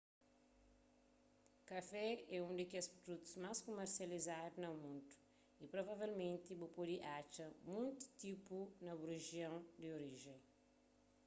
kafé 1.69 2.07
é 2.35 2.37
un 2.49 2.53
di 2.59 2.65
kes 2.71 2.87
produtus 2.95 3.33
más 3.43 3.57
kumersializadu 3.67 4.55
na 4.59 4.69
mundu 4.81 5.11
y 5.63 5.65
provavelmenti 5.73 6.51
bu 6.59 6.67
pode 6.77 6.97
atxa 7.17 7.45
monti 7.73 8.05
tipu 8.21 8.57
na 8.85 8.91
bu 8.99 9.03
rijion 9.13 9.55
di 9.79 9.87
orijen 9.99 10.39